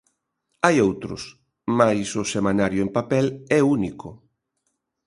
[0.65, 1.21] Hai outros,
[1.79, 3.25] mais o semanario en papel
[3.57, 4.09] é único.